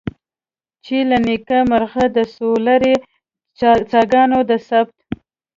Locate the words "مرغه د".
1.69-2.17